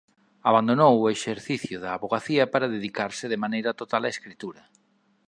Abandonou 0.49 0.93
o 0.99 1.11
exercicio 1.15 1.77
da 1.83 1.89
avogacía 1.93 2.43
para 2.53 2.71
dedicarse 2.75 3.25
de 3.31 3.41
maneira 3.43 3.71
total 3.81 4.01
á 4.07 4.09
escritura. 4.15 4.63